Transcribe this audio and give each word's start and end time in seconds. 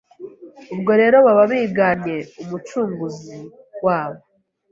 Ubwo 0.73 0.91
rero 1.01 1.17
baba 1.25 1.43
bigannye 1.51 2.17
Umucunguzi 2.41 3.37
wabo, 3.85 4.21